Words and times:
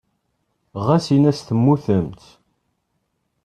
Ɣas 0.85 1.05
in-as 1.15 1.39
temmutemt. 1.47 2.21